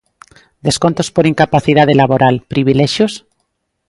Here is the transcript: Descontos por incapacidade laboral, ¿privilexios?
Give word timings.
Descontos 0.67 1.07
por 1.15 1.25
incapacidade 1.31 1.93
laboral, 2.01 2.35
¿privilexios? 2.51 3.13